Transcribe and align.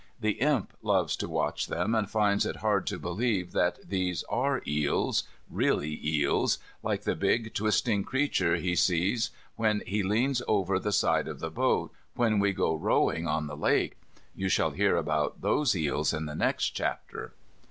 The 0.19 0.41
Imp 0.41 0.73
loves 0.81 1.15
to 1.17 1.29
watch 1.29 1.67
them, 1.67 1.93
and 1.93 2.09
finds 2.09 2.43
it 2.47 2.55
hard 2.55 2.87
to 2.87 2.97
believe 2.97 3.51
that 3.51 3.87
these 3.87 4.23
are 4.29 4.63
eels, 4.65 5.25
really 5.47 5.99
eels, 6.03 6.57
like 6.81 7.03
the 7.03 7.13
big 7.13 7.53
twisting 7.53 8.03
creatures 8.03 8.63
he 8.63 8.75
sees 8.75 9.29
when 9.57 9.83
he 9.85 10.01
leans 10.01 10.41
over 10.47 10.79
the 10.79 10.91
side 10.91 11.27
of 11.27 11.39
the 11.39 11.51
boat, 11.51 11.91
when 12.15 12.39
we 12.39 12.51
go 12.51 12.73
rowing 12.73 13.27
on 13.27 13.45
the 13.45 13.55
lake. 13.55 13.95
You 14.33 14.49
shall 14.49 14.71
hear 14.71 14.97
about 14.97 15.41
those 15.41 15.75
eels 15.75 16.13
in 16.15 16.25
the 16.25 16.33
next 16.35 16.71
chapter. 16.71 17.33